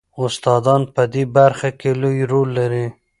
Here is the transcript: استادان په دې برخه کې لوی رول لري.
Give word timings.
استادان 0.25 0.81
په 0.93 1.03
دې 1.13 1.23
برخه 1.35 1.69
کې 1.79 1.89
لوی 2.01 2.19
رول 2.31 2.49
لري. 2.59 2.85